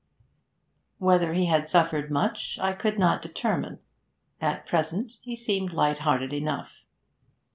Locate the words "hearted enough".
5.99-6.71